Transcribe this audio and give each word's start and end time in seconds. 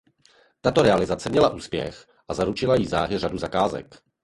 Tato 0.61 0.81
realizace 0.81 1.29
měla 1.29 1.49
úspěch 1.49 2.05
a 2.27 2.33
zaručila 2.33 2.75
jí 2.75 2.85
záhy 2.85 3.17
řadu 3.19 3.37
zakázek. 3.37 3.95